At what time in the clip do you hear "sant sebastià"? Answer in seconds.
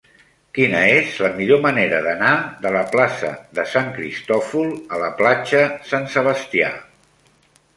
5.91-6.73